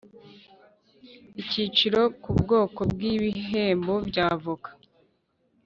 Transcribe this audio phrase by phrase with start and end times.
[1.39, 4.69] Akiciro k Ubwoko bw ibihembo by avoka